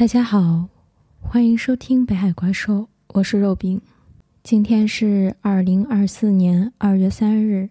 [0.00, 0.66] 大家好，
[1.20, 3.78] 欢迎收听北海怪兽，我是肉饼。
[4.42, 7.68] 今天是二零二四年二月三日，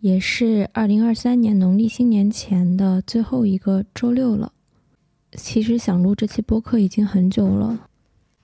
[0.00, 4.52] 也是二零二三年农历新年前的最后一个周六了。
[5.34, 7.78] 其实想录这期播客已经很久了，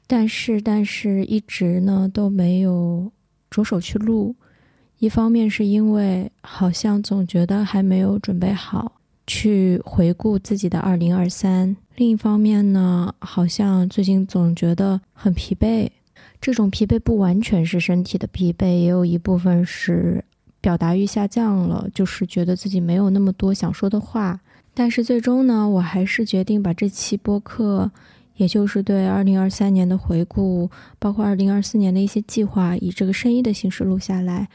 [0.07, 3.11] 但是但是一直呢都没有
[3.51, 4.33] 着手去录。
[5.01, 8.93] 一方面是因为好像总觉得还没有准备好
[9.27, 15.89] 去回顾自己的二零二三，另一方面呢，好像最近总觉得很疲惫。
[16.41, 20.25] 这种疲惫不完全是身体的疲惫，也有一部分是
[20.61, 24.41] 表达欲下降了，就是觉得自己没有那么多想说的话。
[24.75, 27.91] 但是最终呢，我还是决定把这期播客，
[28.37, 34.49] 也就是对二零二三年的回顾，包括二零二四年的一些计划，以这个声音的形式录下来。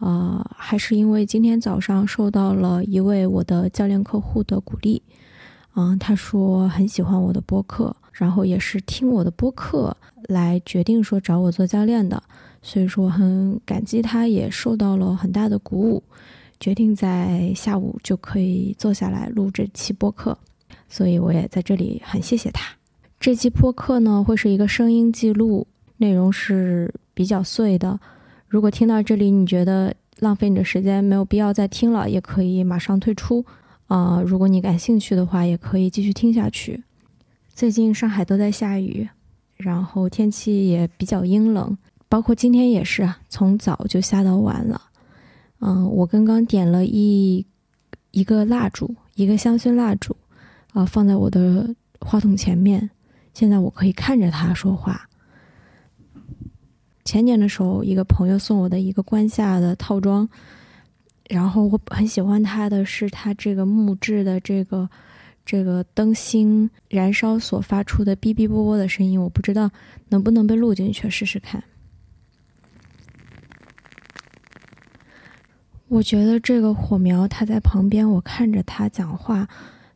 [0.00, 5.02] 啊，还是因为今天早上受到了一位我的教练客户的鼓励。
[5.74, 7.94] 嗯，他说很喜欢我的播客。
[8.12, 12.20] 然后也是听我的播客来决定说找我做教练的，
[12.62, 16.02] 所以说很感激他，也受到了很大的鼓舞，
[16.58, 20.36] 决定在下午就可以坐下来录这期播客，
[20.88, 22.68] 所以我也在这里很谢谢他。
[23.20, 25.64] 这期播客呢会是一个声音记录，
[25.98, 28.00] 内容是比较碎的，
[28.48, 33.46] 如果听到这里你觉得浪费你的时间，没有必要再听了，也可以马上退出。
[33.88, 36.84] 啊，如果你感兴趣的话，也可以继续听下去。
[37.54, 39.08] 最近上海都在下雨，
[39.56, 41.76] 然后天气也比较阴冷，
[42.08, 44.80] 包括今天也是啊，从早就下到晚了。
[45.60, 47.44] 嗯，我刚刚点了一
[48.12, 50.14] 一个蜡烛，一个香薰蜡烛，
[50.72, 52.90] 啊，放在我的话筒前面，
[53.34, 55.08] 现在我可以看着它说话。
[57.04, 60.28] 前年的时候，一个朋友送我的一个关下的套装，
[61.28, 64.88] 然后我很喜欢它的是它这个木质的这个。
[65.50, 69.70] 这个灯芯燃烧所发出的哔哔啵啵的声音，我不知道
[70.10, 71.64] 能不能被录进去，试试看。
[75.88, 79.48] 我觉得这个火苗它在旁边，我看着它讲话，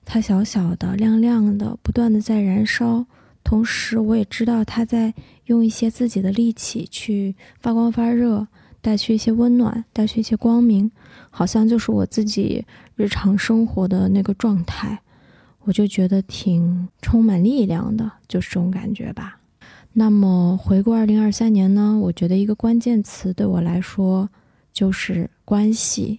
[0.07, 3.05] 它小小的、亮亮的，不断的在燃烧。
[3.45, 5.13] 同时，我也知道它在
[5.45, 8.49] 用一些自己的力气去发光发热，
[8.83, 10.91] 带去一些温暖，带去一些光明，
[11.31, 12.63] 好像就是我自己
[12.97, 15.01] 日常生活的那个状态。
[15.65, 19.39] 我就觉得挺充满力量的，就是这种感觉吧。
[19.93, 21.97] 那么回顾二零二三年呢？
[22.03, 24.29] 我觉得一个关键词对我来说
[24.73, 26.19] 就是关系，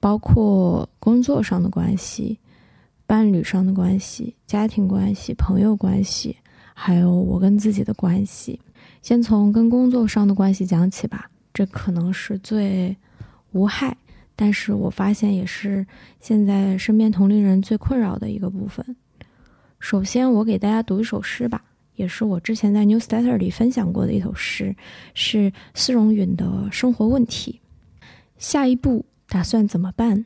[0.00, 2.36] 包括工作上的关系、
[3.06, 6.34] 伴侣上的关系、家庭关系、朋友关系，
[6.74, 8.58] 还有我跟自己的关系。
[9.02, 12.96] 先从跟工作上的关系讲起吧，这可能是最
[13.52, 13.96] 无害。
[14.36, 15.86] 但是我发现，也是
[16.18, 18.96] 现在身边同龄人最困扰的一个部分。
[19.78, 21.62] 首先，我给大家读一首诗吧，
[21.94, 24.74] 也是我之前在 Newsletter 里分享过的一首诗，
[25.12, 27.60] 是司荣允的《生活问题》。
[28.38, 30.24] 下一步打算怎么办？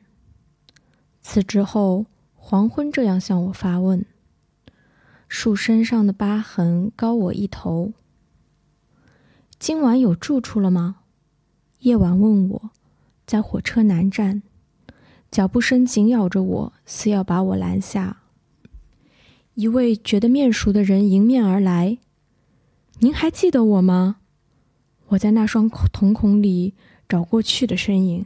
[1.20, 4.04] 辞职后，黄昏这样向我发问。
[5.28, 7.92] 树身上的疤痕高我一头。
[9.58, 10.96] 今晚有住处了吗？
[11.84, 12.70] 夜晚问我。
[13.26, 14.42] 在火车南站，
[15.30, 18.22] 脚步声紧咬着我，似要把我拦下。
[19.52, 21.98] 一位觉得面熟的人迎面而来
[23.00, 24.16] ：“您还记得我吗？”
[25.08, 26.72] 我在那双瞳孔里
[27.06, 28.24] 找过去的身影。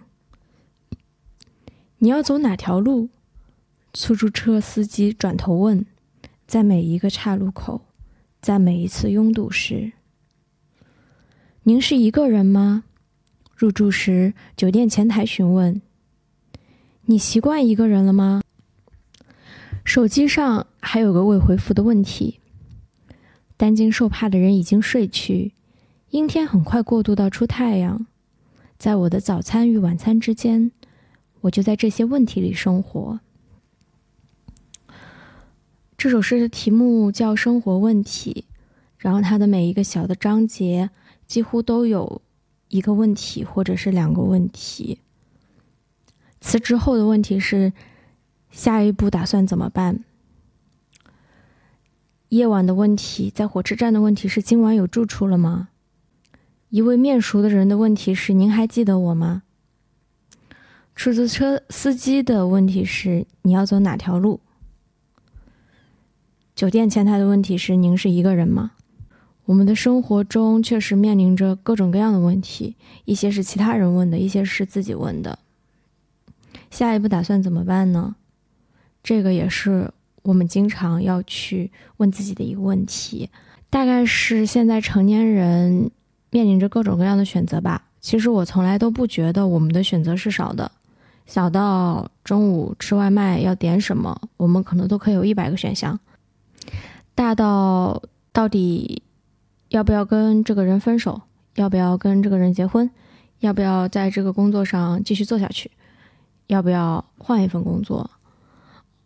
[1.98, 3.08] 你要走哪条路？
[3.92, 5.84] 出租车司机转头问。
[6.46, 7.82] 在每一个岔路口，
[8.40, 9.92] 在每一次拥堵时，
[11.64, 12.84] 您是一个人吗？
[13.58, 15.82] 入住时，酒店前台询问
[17.06, 18.40] ：“你习惯一个人了吗？”
[19.84, 22.38] 手机上还有个未回复的问题。
[23.56, 25.54] 担惊受怕的人已经睡去，
[26.10, 28.06] 阴天很快过渡到出太阳。
[28.78, 30.70] 在我的早餐与晚餐之间，
[31.40, 33.18] 我就在这些问题里生活。
[35.96, 38.44] 这首诗的题目叫《生活问题》，
[38.98, 40.90] 然后它的每一个小的章节
[41.26, 42.22] 几乎都有。
[42.68, 45.00] 一个问题，或者是两个问题。
[46.40, 47.72] 辞职后的问题是，
[48.50, 50.04] 下一步打算怎么办？
[52.28, 55.68] 夜晚的问题，在火车站的问题是，今晚有住处了吗？
[56.68, 59.42] 一位面熟的人的问题是，您还记得我吗？
[60.94, 64.40] 出租车司机的问题是，你要走哪条路？
[66.54, 68.72] 酒店前台的问题是，您是一个人吗？
[69.48, 75.38] 我们的生活中确实面临着各种各样的问题，一些是其他人问的，一些是自己问的。
[76.70, 78.14] 下一步打算怎么办呢？
[79.02, 79.90] 这个也是
[80.20, 83.30] 我们经常要去问自己的一个问题，
[83.70, 85.90] 大概是现在成年人
[86.28, 87.86] 面临着各种各样的选择吧。
[88.02, 90.70] 其实我从来都不觉得我们的选择是少的，
[91.24, 95.96] 小到中午吃外卖要点什么，我们可能都可以有一百个选项；
[97.14, 99.02] 大到到底
[99.68, 101.22] 要不要跟这个人分手，
[101.54, 102.90] 要不要跟这个人结婚，
[103.40, 105.70] 要不要在这个工作上继续做下去，
[106.46, 108.10] 要不要换一份工作。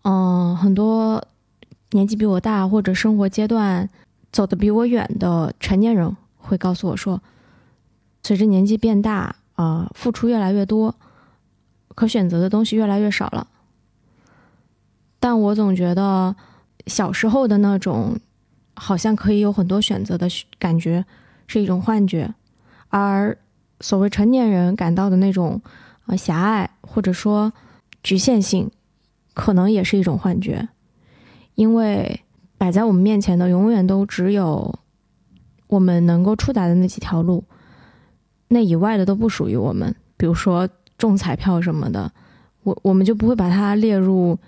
[0.02, 1.24] 嗯，很多
[1.90, 3.88] 年纪比我大或者生活阶段
[4.30, 7.20] 走得比我远的成年人会告诉我说，
[8.22, 10.94] 随着年纪变大，啊，付出越来越多，
[11.94, 13.46] 可选择的东西越来越少了。
[15.20, 16.34] 但我总觉得
[16.86, 18.18] 小时候的那种
[18.74, 20.28] 好像可以有很多选择的
[20.58, 21.04] 感觉
[21.46, 22.32] 是一种幻觉，
[22.88, 23.36] 而
[23.80, 25.60] 所谓成年人感到的那种
[26.06, 27.52] 呃狭隘或者说
[28.02, 28.70] 局限性。
[29.34, 30.68] 可能也是一种幻觉，
[31.54, 32.20] 因为
[32.58, 34.78] 摆在我们面前的永远都只有
[35.68, 37.42] 我们能够触达的那几条路，
[38.48, 39.96] 那以外的都不属于我们。
[40.18, 40.68] 比如说
[40.98, 42.12] 中彩票什么的，
[42.62, 44.38] 我我们就不会把它列入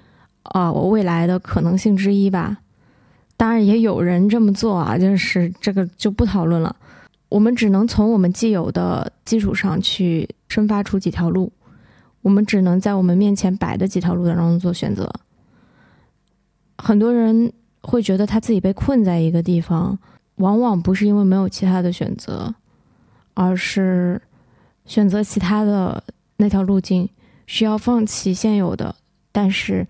[0.43, 2.59] 啊我未来的可能性之一吧。
[3.37, 6.75] 当然也有人这么做啊，就是这个就不讨论了。
[7.29, 11.53] 我们只能从我们既有的基础上去生发出几条路。
[12.23, 15.13] 我们只能在我们面前摆的几条路当中做选择。
[16.79, 17.53] 很多人
[17.83, 19.99] 会觉得他自己被困在一个地方，
[20.37, 22.55] 往往不是因为没有其他的选择，
[23.35, 24.23] 而是
[24.87, 26.03] 选择其他的
[26.39, 27.07] 那条路径
[27.47, 28.97] 需要放弃现有的，
[29.31, 29.87] 但是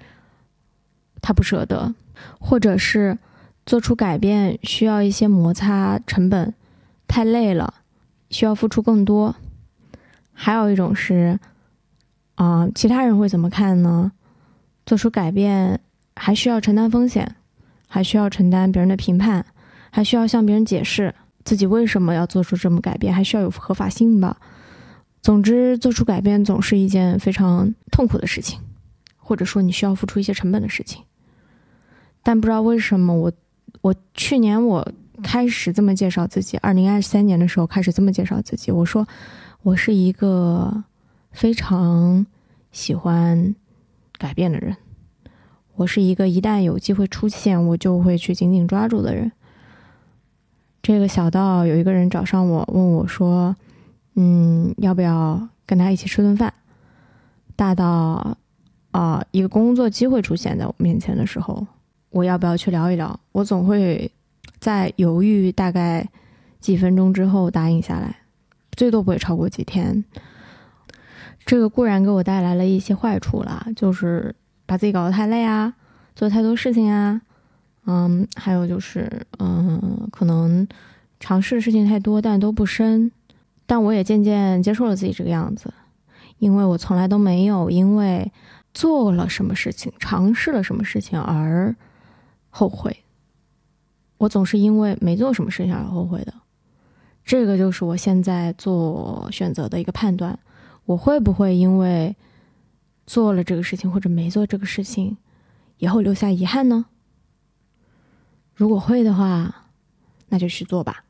[1.22, 1.94] 他不舍得，
[2.40, 3.16] 或者是
[3.66, 6.54] 做出改变需要一些摩擦成本，
[7.08, 7.74] 太累了，
[8.30, 9.34] 需要付出更多。
[10.32, 11.38] 还有一种是。
[12.36, 14.10] 啊，其他人会怎么看呢？
[14.84, 15.78] 做出改变
[16.16, 17.36] 还需要承担风险，
[17.86, 19.46] 还需要承担别人的评判，
[19.92, 21.14] 还需要向别人解释
[21.44, 24.36] 自己为什么要做出这么改变，还需要有合法性吧。
[25.22, 28.58] 总之，做出改变总是一件非常痛苦的事情，
[29.16, 31.04] 或者说你需要付出一些成本的事情。
[32.24, 33.32] 但不知道为什么，我
[33.80, 34.86] 我去年我
[35.22, 39.06] 开始这么介绍自己，二零二三年的时候开始这么介绍自己，我说
[39.62, 40.84] 我是一个。
[41.34, 42.24] 非常
[42.70, 43.56] 喜欢
[44.18, 44.76] 改变的人，
[45.74, 49.32] 我是一个一旦有机会出现，我就会去紧紧抓住的人。
[50.80, 53.56] 这个小到有一个人找上我，问我说
[54.14, 56.54] ：“嗯，要不要跟他一起吃顿饭？”
[57.56, 58.38] 大到
[58.92, 61.66] 啊，一个工作机会出现在我面前的时候，
[62.14, 63.18] 我要不要去聊一聊？
[63.32, 64.08] 我总会
[64.60, 66.08] 在犹豫大概
[66.60, 68.14] 几分钟之后答应下来，
[68.76, 70.04] 最多不会超过几天。
[71.44, 74.32] 这个固然给我带来了一些坏处了，就是
[74.64, 75.74] 把自己搞得太累啊，
[76.14, 77.20] 做太多事情啊，
[77.86, 80.66] 嗯，还有就是，嗯，可能
[81.18, 83.10] 尝试的事情太多，但都不深。
[83.66, 85.74] 但我也渐渐接受了自己这个样子，
[86.38, 88.30] 因为我从来都没有因为
[88.72, 91.74] 做了什么事情、尝试了什么事情而
[92.56, 92.96] 后悔，
[94.16, 96.32] 我总是因为没做什么事情而后悔的。
[97.24, 100.38] 这个就是我现在做选择的一个判断。
[100.84, 102.14] 我会不会因为
[103.06, 105.16] 做了这个事情或者没做这个事情，
[105.78, 106.86] 以后留下遗憾呢？
[108.54, 109.66] 如果会的话，
[110.28, 111.04] 那就去做吧。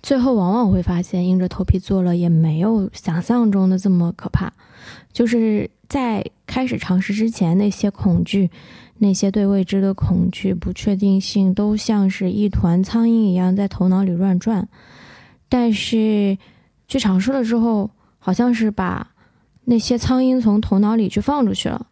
[0.00, 4.52] 最后往往会发现，硬着头皮做了也没有想象中的这么可怕。
[5.12, 8.50] 就是在开始尝试之前，那些恐惧、
[8.98, 14.68] 那些对未知的恐惧、不确定性，都像是一团苍蝇一样在头脑里乱转。
[15.48, 16.38] 但是
[16.88, 19.10] 去尝试了之后，好像是把。
[19.66, 21.86] 那些苍蝇从头脑里去放出去了，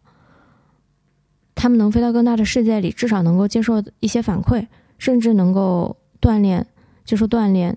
[1.55, 4.67] 他们能飞到更大的世界里，至少能够接受一些反馈，
[4.99, 6.67] 甚至能够锻炼，
[7.03, 7.75] 接受锻炼，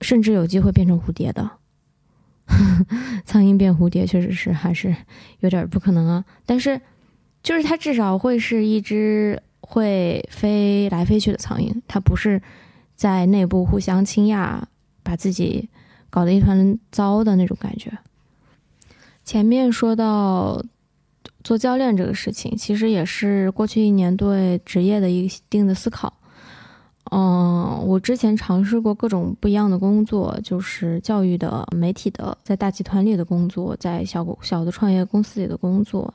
[0.00, 1.50] 甚至有机会变成蝴蝶的。
[3.26, 4.94] 苍蝇变蝴蝶确实是还是
[5.40, 6.80] 有点不可能啊，但是
[7.42, 12.40] 就是它至少会是一只会飞来飞去的苍蝇，它不是
[12.96, 14.62] 在内部互相倾轧，
[15.02, 15.68] 把自己
[16.10, 17.90] 搞得一团糟的那种感觉。
[19.24, 20.62] 前面说到
[21.44, 26.12] 做教练这个事情，其实也是过去一年对职业的一定的思考。
[27.12, 36.12] 嗯，我之前尝试过各种不一样的工作，就是教育的、媒体的，在大集团里的工作，在小小的创业公司里的工作。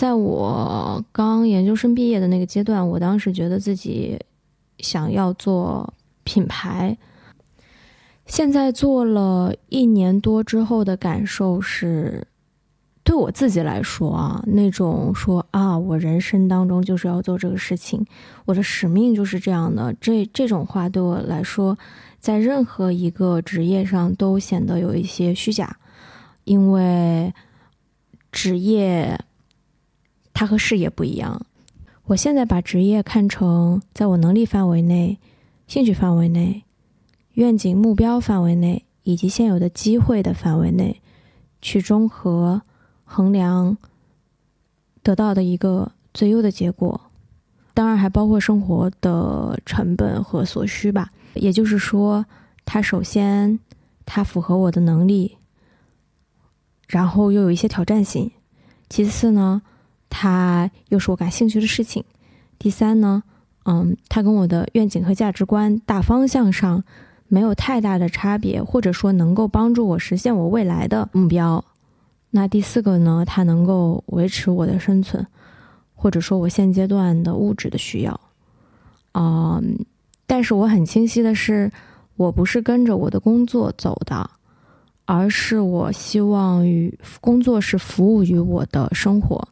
[0.00, 4.18] 在我刚研究生毕业的那个阶段，我当时觉得自己
[4.78, 5.92] 想要做
[6.24, 6.96] 品牌。
[8.24, 12.26] 现在做了一年多之后的感受是，
[13.04, 18.02] 对我自己来说啊，那种说啊，我人生当中就是要做这个事情，
[18.46, 21.76] 我的使命就是这样的，这这种话对我来说，
[22.18, 25.76] 在任何一个职业上都显得有一些虚假，
[26.44, 27.34] 因为
[28.32, 29.20] 职业
[30.40, 31.44] 它和事业不一样。
[32.04, 35.18] 我现在把职业看成在我能力范围内、
[35.66, 36.64] 兴趣范围内、
[37.34, 41.02] 愿景目标范围内以及现有的机会的范围内
[41.60, 42.62] 去综合。
[43.04, 43.76] 衡量
[45.02, 46.98] 得到的一个最优的结果，
[47.74, 51.10] 当然还包括生活的成本和所需吧。
[51.34, 52.24] 也就是说，
[52.64, 53.58] 它首先
[54.06, 55.36] 它符合我的能力，
[56.86, 58.30] 然后又有一些挑战性；
[58.88, 59.60] 其次呢，
[60.10, 62.02] 它又是我感兴趣的事情；
[62.58, 63.22] 第三呢，
[63.64, 66.84] 嗯，它跟我的愿景和价值观大方向上
[67.28, 71.64] 没有太大的差别，或者说能够帮助我实现我未来的目标。
[72.32, 73.24] 那第四个呢？
[73.26, 75.26] 它能够维持我的生存，
[75.94, 78.20] 或者说我现阶段的物质的需要，
[79.12, 79.60] 啊，
[80.26, 81.72] 但是我很清晰的是，
[82.16, 84.30] 我不是跟着我的工作走的，
[85.06, 89.48] 而是我希望与工作是服务于我的生活。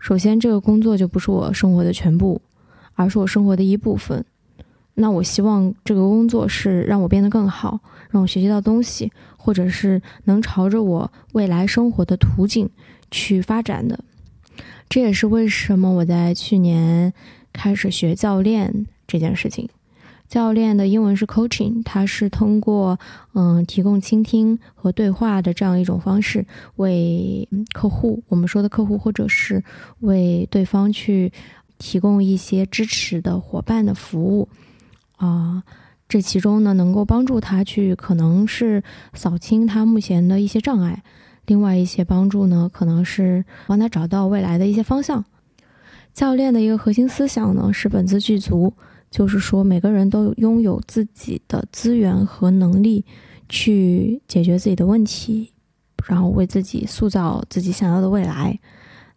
[0.00, 2.40] 首先，这个工作就不是我生活的全部，
[2.94, 4.24] 而是我生活的一部分。
[4.94, 7.78] 那我希望这个工作是让我变得更好，
[8.10, 9.12] 让我学习到东西。
[9.42, 12.68] 或者是能朝着我未来生活的途径
[13.10, 13.98] 去发展的，
[14.86, 17.10] 这也是为什么我在去年
[17.50, 19.66] 开始学教练这件事情。
[20.30, 22.98] 教练的英文是 coaching，它是通过
[23.34, 26.46] 嗯提供倾听和对话的这样一种方式，
[26.76, 29.62] 为客户，我们说的客户，或者是
[29.98, 31.32] 为对方去
[31.78, 34.48] 提供一些支持的伙伴的服务
[35.16, 35.64] 啊。
[36.08, 38.84] 这其中呢，能够帮助他去，可能是
[39.14, 41.02] 扫清他目前的一些障碍；
[41.46, 45.24] 另外一些帮助呢，可能是帮他找到未来的一些方向。
[46.14, 48.72] 教练的一个核心思想呢，是本自具足，
[49.10, 53.04] 就是说每个人都拥有自己的资源和能力
[53.48, 55.52] 去解决自己的问题，
[56.06, 58.58] 然后为自己塑造自己想要的未来。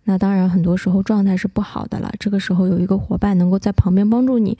[0.04, 4.58] 那当然，很多时候状态是不好的了，这个时候有一个伙伴能够在旁边帮助你，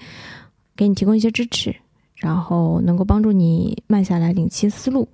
[0.76, 1.76] 给你提供一些支持。
[2.16, 5.10] 然后能够帮助你慢下来，领清思路，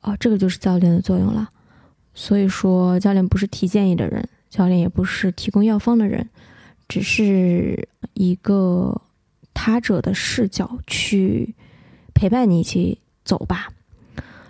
[0.00, 1.46] 哦，这个就是教练的作用了。
[2.14, 6.26] 所以说，教练不是提建议的人，教练也不是提供药方的人，
[6.88, 8.98] 只是一个
[9.62, 11.54] 他者的视角去
[12.14, 13.68] 陪伴你一起走吧。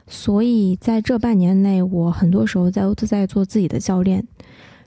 [0.06, 4.24] 所以在这半年内，我很多时候在都在做自己的教练。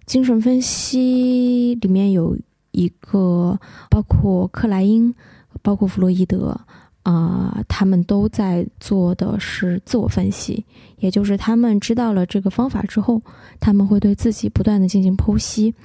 [0.05, 2.37] 精神分析里面有
[2.71, 5.13] 一个，包括克莱因，
[5.61, 6.57] 包括弗洛伊德。
[7.03, 10.63] 啊，他们都在做的是自我分析，
[10.99, 13.21] 也就是他们知道了这个方法之后，
[13.59, 15.75] 他们会对自己不断的进行剖析。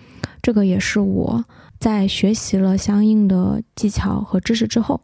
[0.41, 1.45] 这个也是我
[1.79, 5.01] 在学习了相应的技巧和知识之后，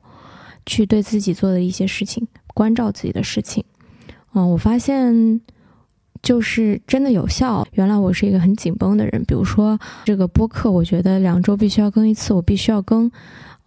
[0.67, 3.65] 去对自己做的一些事情，关照自己的事情。
[4.33, 5.41] 嗯，我发现
[6.23, 7.67] 就是真的有效。
[7.73, 13.11] 原来我是一个很紧绷的人，比如说这个播客，我觉得两周必须要更一次，我必须要更。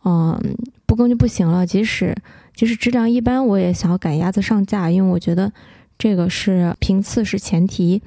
[0.06, 0.40] 嗯，
[0.86, 1.66] 不更就不行了。
[1.68, 2.16] 即使
[2.56, 5.52] 即使质量一般，我也想要赶鸭子上架，因为我觉得
[5.98, 8.02] 这个是频次是前提。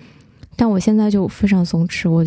[0.57, 2.25] 但我现在就非常松弛，我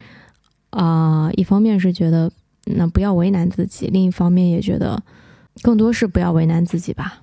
[0.69, 2.31] 啊，一方面是觉得
[2.65, 5.01] 那不要为难自己，另一方面也觉得
[5.61, 7.21] 更多是不要为难自己吧。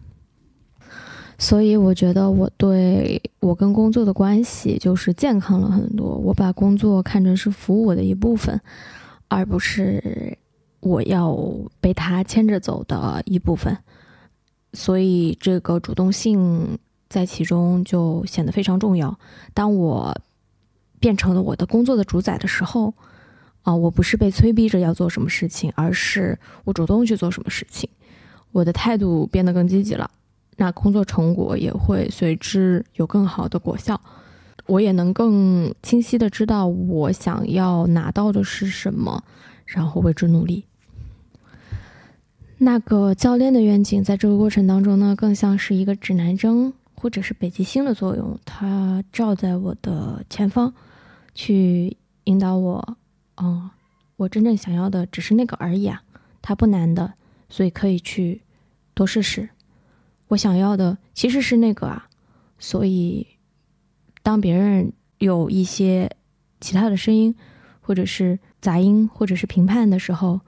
[1.39, 6.17] 所以我觉得我对我跟工作的关系就是健康了很多。
[6.17, 8.61] 我把工作看成是服务我的一部分，
[9.29, 10.37] 而不是。
[10.83, 11.37] 我要
[11.79, 13.77] 被他牵着走的一部分，
[14.73, 19.15] 所以这个主动性在其中就显得非常重要。
[19.53, 20.19] 当我
[20.99, 22.95] 变成了我的工作的主宰的时候，
[23.63, 27.89] 啊，我不是被催逼着要做什么事情，而是我主动去做什么事情。
[28.53, 30.11] 我的态度变得更积极了，
[30.57, 34.01] 那工作成果也会随之有更好的果效。
[34.67, 39.23] 我也能更清晰的知道我想要拿到的是什么，
[39.67, 40.65] 然后为之努力。
[42.59, 50.73] 那个教练的愿景，在这个过程当中呢，更像是一个指南针或者是北极星的作用，它照在我的前方，
[51.35, 52.97] 去引导我。
[53.41, 53.71] 嗯，
[54.17, 56.03] 我真正想要的只是那个而已啊，
[56.43, 57.15] 它不难的，
[57.49, 58.43] 所以可以去
[58.95, 59.49] 多试试。
[60.29, 62.09] 我想要的其实是那个啊，
[62.59, 63.27] 所以
[64.23, 66.11] 当别人有一些
[66.61, 67.35] 其他的声音，
[67.81, 70.41] 或者是杂音，或者是评判的时候。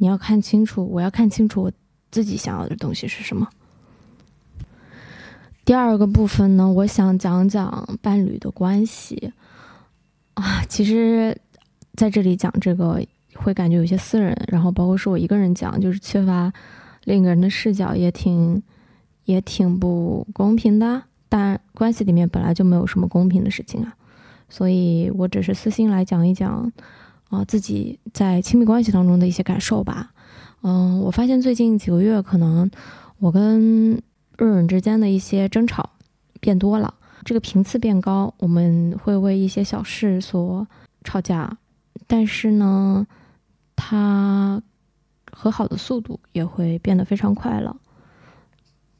[0.00, 1.72] 你要看清楚，我要看清楚我
[2.12, 3.48] 自己想要的东西是什么。
[5.64, 9.32] 第二个部分呢，我想讲讲伴侣的关系。
[10.34, 11.36] 啊，其实
[11.98, 16.52] 在这里讲这个会感觉有些私人，然后包括是我一个人讲，就是缺乏
[17.02, 18.62] 另一个人的视角，也挺
[19.24, 21.02] 也挺不公平的。
[21.28, 23.92] 但关系里面本来就没有什么公平的事情啊，
[24.48, 26.72] 所以我只是私心来讲一讲
[27.30, 30.12] 啊自己在亲密关系当中的一些感受吧。
[30.62, 32.70] 嗯，我发现最近几个月可能
[33.18, 34.00] 我跟
[34.36, 35.90] 润润之间的一些争吵
[36.38, 40.64] 变多了，这个频次变高，我们会为一些小事所
[41.02, 41.58] 吵架，
[42.08, 43.06] 但是呢，
[43.76, 44.60] 他
[45.30, 47.76] 和好的速度也会变得非常快了，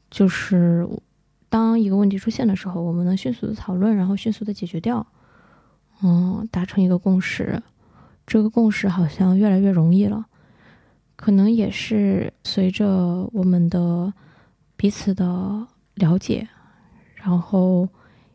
[0.09, 0.87] 就是。
[1.51, 5.07] 当一个问题出现的时候，我们能迅速的讨论，然后迅速的解决掉，
[6.03, 7.59] 嗯，达成一个共识。
[8.27, 10.27] 这个共识好像越来越容易了，
[11.15, 14.13] 可能也是随着我们的
[14.75, 16.47] 彼此的了解，
[17.15, 17.89] 然后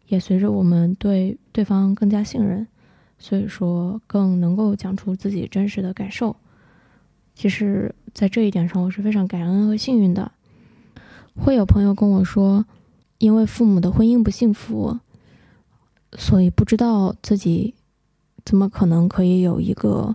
[0.08, 2.66] 也随着我们对对方更加信任，
[3.24, 6.36] 所以说更能够讲出自己真实的感受。
[7.34, 10.30] 其实，在这一点上，我是非常感恩和幸运的。
[11.34, 12.66] 会有朋友跟我说。
[13.18, 14.98] 因为父母的婚姻不幸福，
[16.18, 17.74] 所以不知道自己
[18.44, 20.14] 怎么可能可以有一个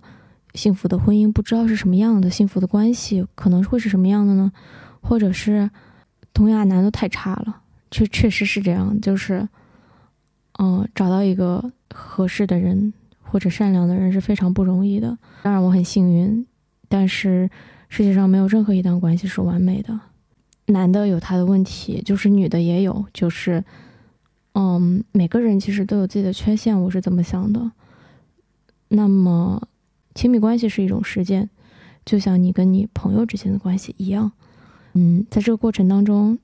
[0.54, 4.52] 幸福的婚姻，不知道是什么样的幸福的关系，可能会是什么样的呢？
[5.02, 5.72] 或者是
[6.34, 9.48] 东亚男都太差了，确确实是这样，就是
[10.60, 12.94] 嗯，找到一个合适的人
[13.30, 15.18] 或者善良的人是非常不容易的。
[15.44, 16.46] 当然我很幸运，
[16.88, 17.50] 但是
[17.88, 20.00] 世界上没有任何一段关系是完美的。
[20.68, 23.64] 男的有他的问题，就是女的也有，就是，
[24.54, 27.72] 嗯，每个人其实都有自己的缺陷，我是这么想的。
[28.90, 29.68] 那么，
[30.14, 31.50] 亲密关系是一种实践，
[32.06, 34.32] 就像你跟你朋友之间的关系一样，
[34.94, 36.38] 嗯，在这个过程当中，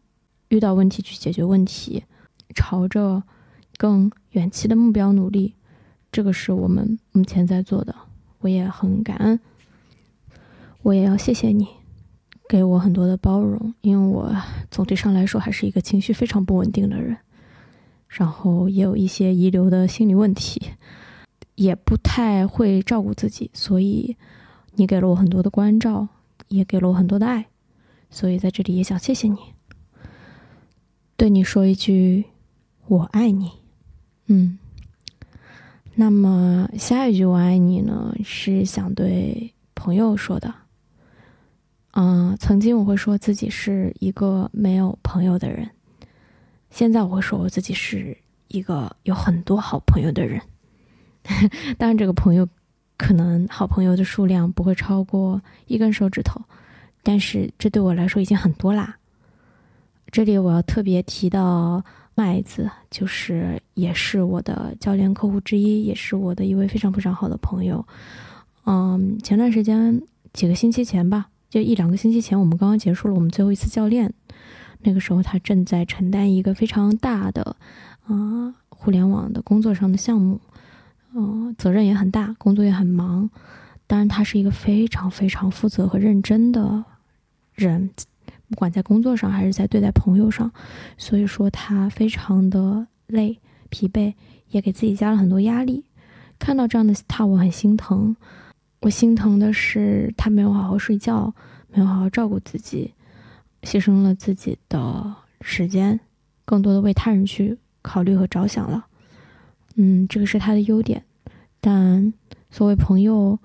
[0.50, 2.04] 遇到问题去解决问题，
[2.56, 3.22] 朝着
[3.78, 5.54] 更远期的目标努力，
[6.16, 7.94] 这个是我们目前在做的，
[8.40, 9.38] 我也很感恩，
[10.82, 11.68] 我也要谢谢你。
[12.48, 14.34] 给我很多的包容，因为我
[14.72, 17.18] 总体上来说还是一个情绪非常不稳定的人，
[18.08, 20.62] 然后也有一些遗留的心理问题，
[21.56, 24.16] 也不太会照顾自己，所以
[24.76, 26.08] 你给了我很多的关照，
[26.48, 27.48] 也给了我很多的爱，
[28.10, 29.38] 所以在这里也想谢谢你，
[31.18, 32.24] 对你说一句
[32.88, 33.52] 我爱你，
[34.28, 34.58] 嗯，
[35.98, 40.54] 那么下一句我爱你呢，是想对朋友说的。
[41.92, 45.70] 嗯，曾经我会说自己是一个没有朋友的人，
[46.70, 48.18] 现在我会说我自己是
[48.50, 50.42] 一个有很多好朋友的人。
[51.80, 52.46] 当然，这个朋友
[52.98, 56.42] 可能好朋友的数量不会超过一根手指头，
[57.02, 58.98] 但是这对我来说已经很多啦。
[60.12, 61.82] 这里我要特别提到
[62.16, 67.86] 麦子，就是也是我的教练客户之一，也是我的一位非常非常好的朋友。
[68.66, 70.02] 嗯，前段时间
[70.34, 71.28] 几个星期前吧。
[71.48, 74.12] 就一两个星期前，我们刚刚结束了我们最后一次教练。
[74.82, 77.56] 那个时候，他正在承担一个非常大的
[78.08, 80.42] 啊互联网的工作上的项目，
[81.14, 83.30] 嗯，责任也很大，工作也很忙。
[83.88, 86.84] 当然，他是一个非常非常负责和认真的
[87.54, 87.90] 人，
[88.50, 90.52] 不管在工作上还是在对待朋友上。
[90.98, 94.14] 所以说，他非常的累、疲惫，
[94.50, 95.86] 也给自己加了很多压力。
[96.38, 98.16] 看到这样的他，我很心疼。
[98.82, 101.34] 我心疼的是，他没有好好睡觉，
[101.72, 102.94] 没有好好照顾自己，
[103.64, 106.00] 牺牲了自己的时间，
[106.44, 108.86] 更多的为他人去考虑和着想了。
[109.76, 111.04] 嗯，这个是他的优点，
[111.60, 112.14] 但
[112.52, 113.40] 作为朋友，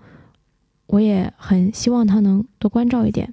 [0.87, 3.33] 我也很希望他能多关照一点。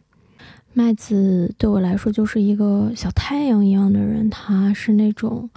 [0.78, 5.50] 麦子对我来说就是一个小太阳一样的人，他是那种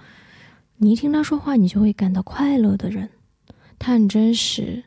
[0.78, 3.10] 你一听他说话，你就会感到快乐的人，
[3.78, 4.82] 他很真实。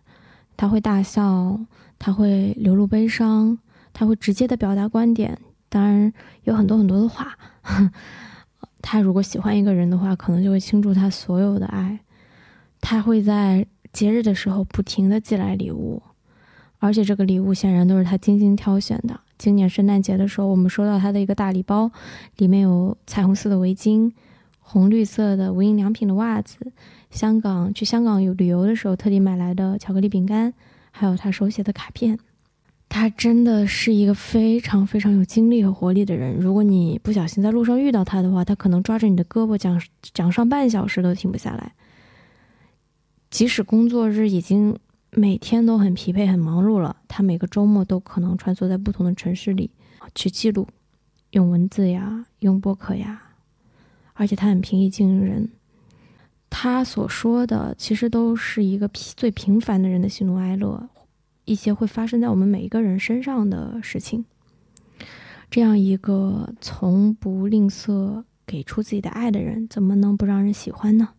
[0.57, 1.59] 他会大笑，
[1.99, 3.59] 他会流露悲伤，
[3.93, 5.37] 他会直接的表达观点。
[5.69, 6.11] 当然
[6.45, 7.37] 有很多很多的话。
[8.81, 11.99] 他如果喜欢一个人的话，可能就会倾注他所有的爱。
[12.81, 16.01] 他会在节日的时候不停的寄来礼物，
[16.79, 19.19] 而且这个礼物显然都是他精心挑选的。
[19.37, 21.91] 今年圣诞节的时候，我们收到他的一个大礼包，
[22.37, 24.11] 里面有彩虹色的围巾，
[24.59, 26.57] 红绿色的无印良品的袜子。
[27.09, 30.53] 香港去香港有旅游的时候，特地买来的巧克力饼干，
[30.91, 32.17] 还有他手写的卡片。
[32.89, 36.35] 他真的是一个非常非常有精力和活力的人。
[36.37, 39.81] 如果你不小心在路上遇到他的话，他可能抓着你的胳膊讲
[40.13, 41.73] 讲上半小时都停不下来。
[43.31, 44.77] 即使工作日已经
[45.15, 49.69] 每天都很疲惫、很忙碌了，他每个周末都可能穿梭在不同的城市里
[50.15, 50.67] 去记录，
[51.31, 53.21] 用文字呀，用播客呀，
[54.13, 55.49] 而且他很平易近人。
[56.49, 60.89] 他所说的其实都是一个最平凡的人的喜怒哀乐，
[61.45, 64.25] 一些会发生在我们每一个人身上的事情。
[65.49, 71.09] 这样一个从不吝啬给出自己的爱的人，怎么能不让人喜欢呢？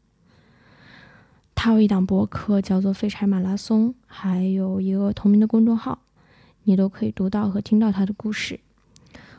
[1.64, 5.98] 他有一档播客叫做《废柴马拉松》，还有一个同名的公众号，
[6.64, 8.61] 你都可以读到和听到他的故事。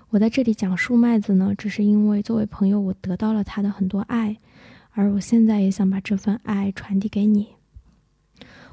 [0.10, 4.38] 我在这里讲述麦子呢，只是因为作为朋友，我得到了他的很多爱，
[4.94, 7.50] 而我现在也想把这份爱传递给你。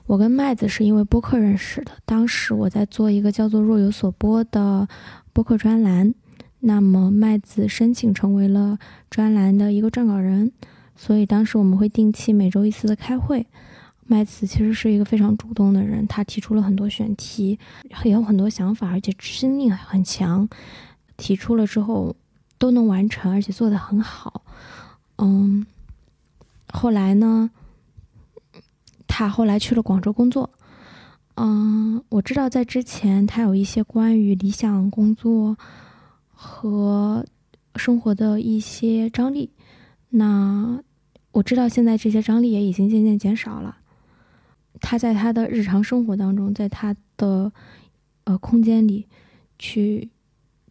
[0.06, 4.88] 我跟麦子是因为播客认识的，当时我在做一个叫做“若有所播”的
[5.34, 6.14] 播客专栏，
[6.60, 8.78] 那么麦子申请成为了
[9.10, 10.52] 专栏的一个撰稿人。
[10.96, 13.46] 所以当时我们会定期每周一次的开会。
[14.05, 17.59] 麦子其实是一个非常主动的人，他提出了很多选题，
[18.05, 20.48] 也有很多想法，而且执行力很强。
[21.16, 22.14] 提出了之后
[22.59, 24.42] 都能完成，而且做得很好。
[25.18, 25.64] 嗯，
[26.72, 27.50] 后来呢，
[29.07, 30.50] 他后来去了广州工作。
[31.37, 35.57] 嗯，我知道在之前他有一些关于理想工作
[36.33, 37.24] 和
[37.76, 39.50] 生活的一些张力。
[40.14, 40.83] 那
[41.33, 43.79] 我知道现在这些张力也已经渐渐减少了。
[44.81, 47.53] 他在他的日常生活当中，在他的
[48.25, 49.07] 呃空间里
[49.59, 50.11] 去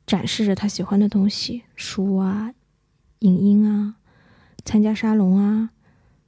[0.06, 2.54] 展示着他喜欢的东西，书啊、
[3.20, 3.96] 影音啊、
[4.64, 5.72] 参加沙龙啊、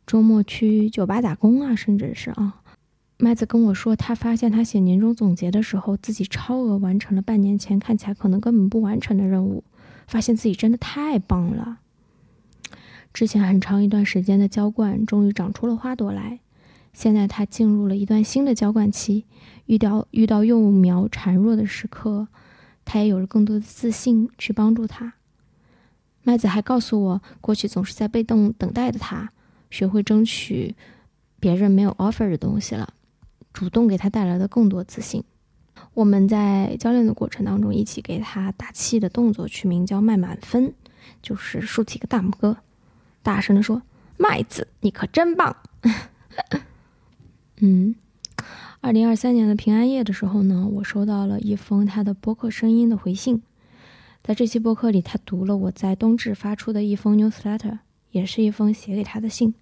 [0.08, 2.62] 周末去酒吧打工啊，甚至是啊。
[3.17, 9.63] 麦子跟我说，他发现他写年终总结的时候，自己超额完成了半年前看起来可能根本不完成的任务，
[10.08, 11.80] 发现自己真的太棒了。
[13.13, 16.39] 之前很长一段时间的浇灌终于长出了花朵来，
[16.93, 19.26] 现在它进入了一段新的浇灌期，
[19.67, 22.28] 遇到遇到幼苗孱弱的时刻，
[22.84, 25.13] 它也有了更多的自信去帮助它。
[26.23, 29.32] 麦子还告诉我，过去总是在被动等待的他，
[29.69, 30.73] 学会争取
[31.39, 32.93] 别人没有 offer 的东西了，
[33.54, 35.23] 主动给他带来的更多自信。
[35.93, 40.73] 我们在教练的过程当中，一起给他打气的动作取名叫“麦满分”，
[41.21, 42.58] 就是竖起个大拇哥。
[43.23, 43.81] 大声的说
[44.17, 45.55] ：“麦子，你可真棒！”
[47.62, 47.95] 嗯，
[48.81, 53.41] 二零二三年的平安夜的时候呢，我收到了一封他的播客声音的回信。
[54.21, 57.79] 在这期播客里，他读了我在冬至发出的一封 newsletter，
[58.12, 59.53] 也是一封写给他的信。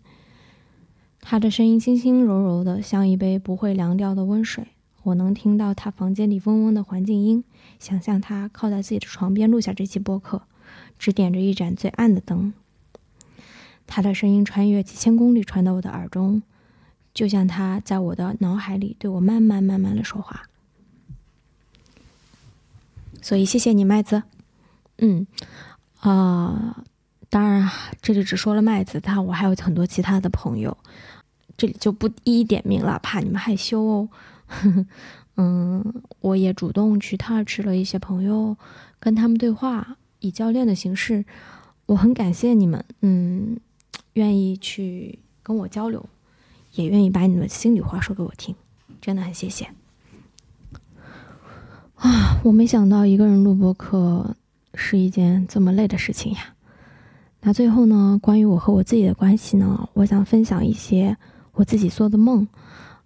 [1.19, 4.67] 他的声音轻轻柔柔的，像一杯不会凉掉的温水。
[5.03, 7.43] 我能听到他房间里嗡嗡的环境音，
[7.79, 10.43] 想象他靠在自己的床边录下这期播客，
[10.99, 12.53] 只点着一盏最暗的灯。
[13.93, 16.41] 他的声音穿越几千公里传到我的耳中，
[17.13, 20.43] 就像他在我的脑海里对我慢慢慢慢的说话。
[23.21, 24.23] 所以谢谢你，麦子。
[24.99, 25.27] 嗯，
[25.99, 26.85] 啊，
[27.29, 27.69] 当然
[28.01, 30.77] 这里只说了麦子，但我还有很多其他的朋友，
[31.57, 34.09] 这里就不一一点名了，怕你们害羞哦。
[35.35, 38.55] 嗯，我也主动去 touch 了一些朋友，
[39.01, 41.25] 跟他们对话，以教练的形式，
[41.87, 42.85] 我很感谢你们。
[43.01, 43.57] 嗯。
[44.13, 46.05] 愿意去跟我交流，
[46.73, 48.53] 也愿意把你们心里话说给我听，
[48.99, 49.65] 真的很谢谢。
[51.95, 54.35] 啊，我没想到一个人录播课
[54.73, 56.53] 是一件这么累的事情呀。
[57.41, 61.17] 那最后呢，关于我和我自己的关系呢，我想分享一些
[61.53, 62.47] 我自己做的梦。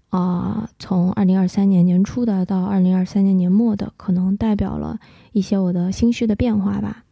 [0.10, 5.00] 啊，从二零二三年年初的到二零二三年年末的，可能代表了
[5.32, 7.05] 一些我的心绪的变化吧。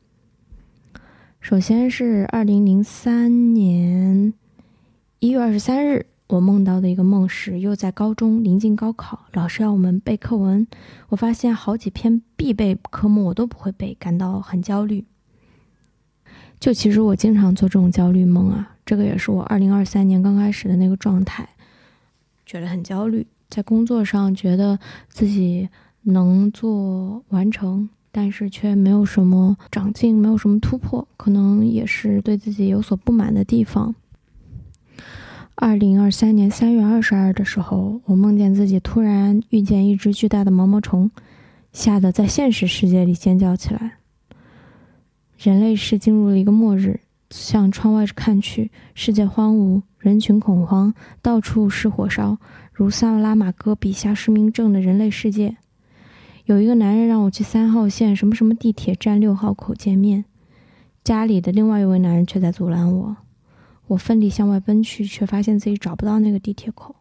[1.43, 4.33] 首先是二零零三年
[5.19, 10.65] 一月二十三日，我梦到的一个梦是又在高中临近高考，老师要我们背课文。
[11.09, 15.03] 我发现好几篇必备科目我都不会背，感到很焦虑。
[16.61, 21.49] 就其实我经常做这种焦虑梦啊，这个也是我二零二三年刚开始的那个状态，
[22.45, 24.79] 觉得很焦虑，在工作上觉得
[25.09, 25.67] 自己
[26.03, 27.89] 能做完成。
[28.15, 33.95] 但是却没有什么长进，没有什么突破，可能也是对自己有所不满的地方。
[35.55, 41.09] 二零二三年三月二十二的时候，我梦见自己突然遇见一只巨大的毛毛虫，
[41.71, 43.93] 吓得在现实世界里尖叫起来。
[45.39, 46.99] 人类是进入了一个末日，
[47.31, 52.37] 向窗外看去，世界荒芜，人群恐慌，到处是火烧，
[52.71, 55.57] 如萨拉马戈笔下失明症的人类世界。
[56.45, 60.25] 有一个男人让我去三号线什么什么地铁站六号口见面，
[61.03, 63.17] 家里的另外一位男人却在阻拦我。
[63.87, 66.95] 我奋力向外奔去，却发现自己找不到那个地铁口。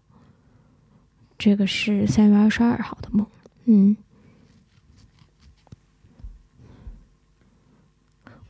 [1.38, 3.26] 这个是三月二十二号的梦。
[3.64, 3.96] 嗯，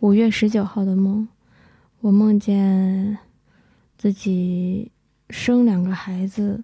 [0.01, 1.27] 五月十九号的梦，
[2.01, 3.17] 我梦见
[3.97, 4.91] 自己
[5.31, 6.63] 生两个孩子，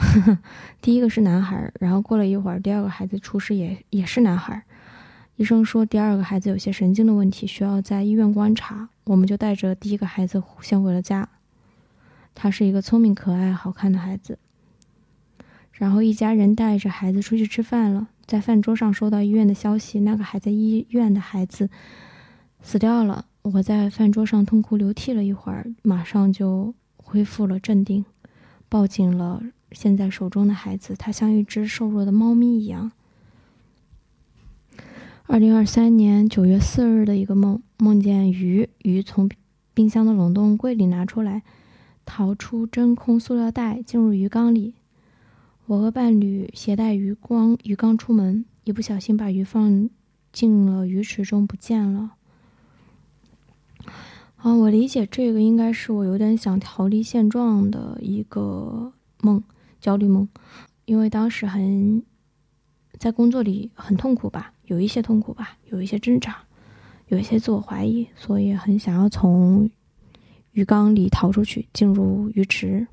[0.80, 4.62] 第一个是男孩，然后过了一会儿，第二个孩子出世也也是男孩。
[5.36, 8.88] 医生说第二个孩子有些神经的问题，需要在医院观察。
[9.04, 11.28] 我们就带着第一个孩子先回了家。
[12.34, 14.38] 他是一个聪明、可爱、好看的孩子。
[15.72, 21.70] 然后一家人带着孩子出去吃饭了，在饭桌上收到医院的消息，那个还在医院的孩子
[22.60, 23.24] 死掉了。
[23.42, 28.04] 我在饭桌上痛哭流涕了一会儿，马上就恢复了镇定，
[28.68, 32.92] 抱紧了现在手中的孩子，他像一只瘦弱的猫咪一样。
[35.26, 39.30] 二零二三年九月四日的一个梦，梦见鱼，鱼从
[39.72, 41.42] 冰箱的冷冻柜里拿出来，
[42.04, 44.74] 逃出真空塑料袋，进入鱼缸里。
[45.66, 49.88] 我和伴侣携带鱼缸鱼缸出门，一不小心把鱼放
[50.32, 52.14] 进了鱼池中，不见了。
[54.38, 59.44] 啊，我理解这个应该是我有点想逃离现状的一个梦，
[59.80, 60.28] 焦虑梦，
[60.84, 62.02] 因为当时很
[62.98, 66.36] 在工作里很痛苦吧，有一些痛苦吧，有一些挣扎，
[67.08, 69.70] 有一些自我怀疑，所以很想要从
[70.52, 72.86] 鱼缸里逃出去，进入鱼池。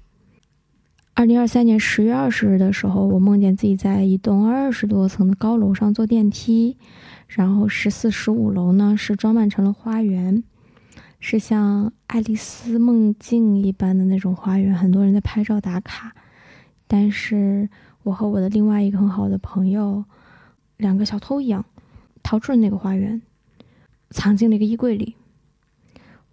[1.13, 6.77] 二零二三年十月二十日的时候，我梦见自己在一栋二十多层的高楼上坐电梯，
[7.27, 10.43] 然后十四、十五楼呢是装扮成了花园。
[11.19, 16.13] 是像爱丽丝梦境一般的那种花园，很多人在拍照打卡。
[16.87, 17.69] 但是
[18.03, 20.03] 我和我的另外一个很好的朋友，
[20.77, 21.65] 两个小偷一样，
[22.23, 23.21] 逃出了那个花园，
[24.09, 25.15] 藏进了一个衣柜里。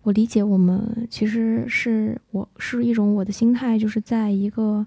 [0.03, 4.87] 我理解，我们其实是我是一种我的心态，就是在一个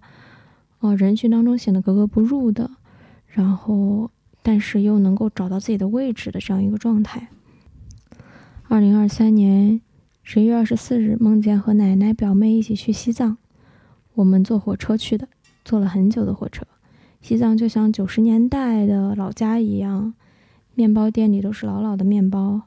[0.80, 2.72] 呃人群当中显得格格不入的，
[3.28, 4.10] 然后
[4.42, 7.28] 但是又能够找到自己的位置的这样一个状态。
[8.68, 9.82] 二零二三年。
[10.30, 13.38] 十一月二十四日，梦见和奶奶、表妹一起去西藏。
[14.16, 15.30] 我们坐火车去的，
[15.68, 16.66] 坐了很久的火车。
[17.22, 20.14] 西藏就像九十年代的老家一样，
[20.76, 22.62] 面包店里都是老老的面包。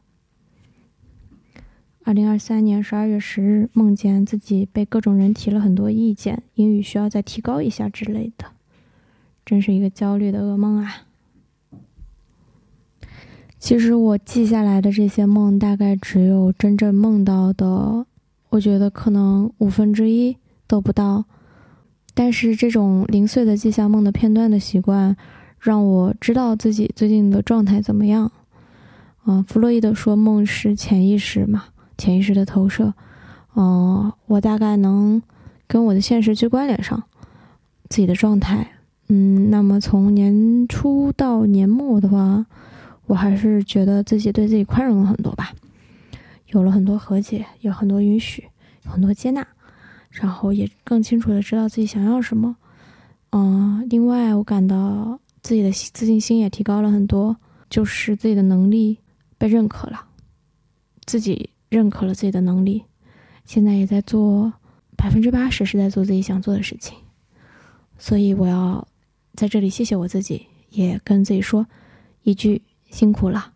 [2.04, 8.44] 二零二三年十二月十日，梦见自己被各种人提了很多意见，英语需要再提高一下之类的，
[9.46, 11.06] 真是一个焦虑的噩梦啊！
[13.58, 18.04] 其实我记下来的这些梦，大概只有真正梦到的，
[18.50, 20.36] 我觉得可能五分之一
[20.66, 21.24] 都不到。
[22.22, 25.16] 但是这种零碎的记下梦的片段的习惯，
[25.58, 28.30] 让我知道自己最近的状态怎么样。
[29.24, 31.64] 嗯，弗洛伊德说梦是潜意识嘛，
[31.96, 32.92] 潜意识的投射。
[33.56, 35.22] 嗯，我大概能
[35.66, 37.02] 跟我的现实去关联上
[37.88, 38.70] 自己的状态。
[39.08, 42.44] 嗯，那么从年初到年末的话。
[43.06, 45.52] 我还是觉得自己对自己宽容了很多吧，
[46.48, 48.44] 有了很多和解，有很多允许，
[48.84, 49.44] 有很多接纳，
[50.10, 52.56] 然后也更清楚的知道自己想要什么。
[53.30, 57.36] 嗯，另外我感到自己的自信心也提高了很多，
[57.68, 58.98] 就是自己的能力
[59.38, 60.04] 被认可了，
[61.06, 62.82] 自己认可了自己的能力，
[63.44, 64.52] 现在也在做
[64.96, 66.98] 百分之八十是在做自己想做的事情，
[67.98, 68.86] 所以我要
[69.34, 71.66] 在这里谢谢我自己，也跟自己说
[72.22, 72.62] 一句。
[72.90, 73.52] 辛苦了。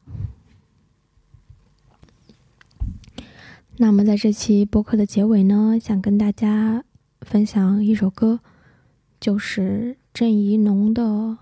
[3.77, 6.85] 那么，在这期播客的结尾呢，想跟大家
[7.23, 8.39] 分享一首歌，
[9.19, 11.03] 就是郑怡农的《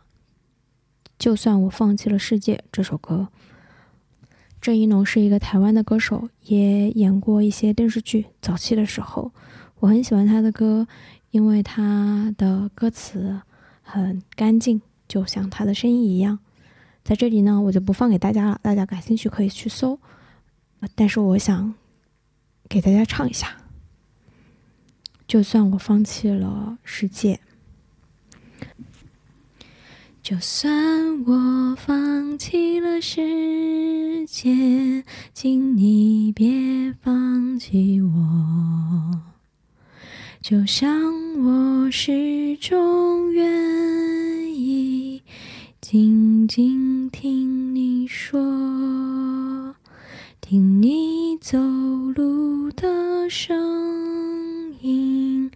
[1.18, 3.28] 就算我放弃了世界》这首歌。
[4.62, 8.24] 郑怡农是一个台湾的歌手，也演过一些电视剧。
[8.40, 9.30] 早期的时候，
[9.80, 10.86] 我很喜欢他的歌，
[11.32, 13.42] 因为他的歌词
[13.82, 16.38] 很干净，就像他的声音一样。
[17.04, 19.98] 在这里呢，我就不放给大家了，大家感兴趣可以去搜。
[20.94, 21.74] 但是我想
[22.72, 23.54] 给大家唱一下，
[25.28, 27.38] 就算我放弃了世界，
[30.22, 35.04] 就算我放弃了世界，
[35.34, 39.20] 请你别放弃我，
[40.40, 40.88] 就像
[41.44, 45.22] 我始终愿意。
[45.82, 49.76] 静静听你说，
[50.40, 55.50] 听你走路的声音，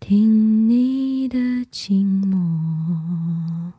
[0.00, 1.38] 听你的
[1.70, 3.72] 静默，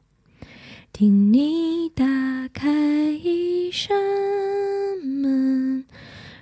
[0.92, 2.06] 听你打
[2.54, 3.96] 开一扇
[5.02, 5.86] 门，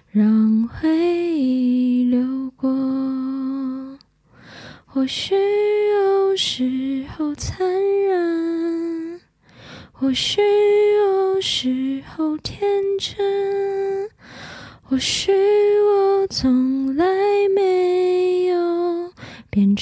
[0.09, 0.89] 让回
[1.35, 2.69] 忆流过。
[4.85, 7.67] 或许有时候残
[8.07, 9.21] 忍。
[9.91, 12.59] 或许有时候天
[12.99, 14.09] 真，
[14.81, 15.31] 或许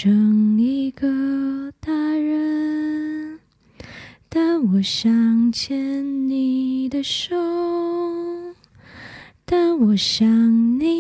[0.02, 3.38] 成一个大人，
[4.30, 7.36] 但我想牵你的手，
[9.44, 10.99] 但我想你。